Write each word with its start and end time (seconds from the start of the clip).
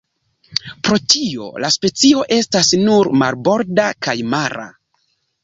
Pro 0.87 0.95
tio 1.13 1.49
la 1.65 1.69
specio 1.75 2.23
estas 2.39 2.73
nur 2.87 3.11
marborda 3.25 3.87
kaj 4.09 4.19
mara. 4.35 4.67